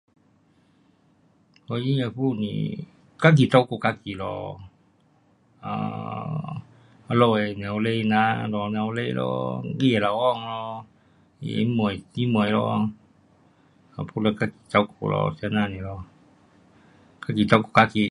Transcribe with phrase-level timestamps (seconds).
[1.67, 2.85] 怀孕的妇女，
[3.21, 4.59] 自己照顾自己咯
[5.63, 5.69] ，um
[7.07, 10.85] 她们的母亲哪，老母亲咯，她的老公咯，
[11.47, 11.79] 姐妹，
[12.13, 12.89] 姐妹咯，
[14.07, 15.89] 不了自己照顾，这那里咯，
[17.25, 17.99] 自己照顾自己。